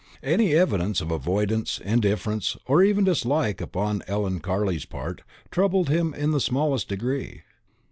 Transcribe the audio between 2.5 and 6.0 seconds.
or even dislike upon Ellen Carley's part, troubled